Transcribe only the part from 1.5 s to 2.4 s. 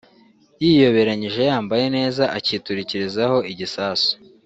yambaye neza